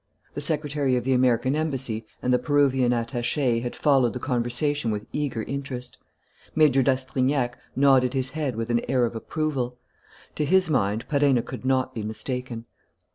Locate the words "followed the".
3.75-4.19